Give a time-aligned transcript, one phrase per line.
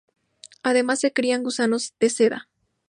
[0.63, 2.49] Además, se crían gusanos de seda.